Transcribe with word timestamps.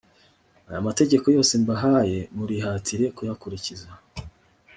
aya 0.69 0.87
mategeko 0.87 1.25
yose 1.35 1.53
mbahaye, 1.63 2.19
murihatire 2.37 3.05
kuyakurikiza; 3.15 3.89